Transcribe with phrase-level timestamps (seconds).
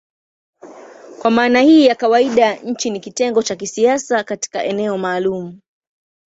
[1.19, 5.59] Kwa maana hii ya kawaida nchi ni kitengo cha kisiasa katika eneo maalumu.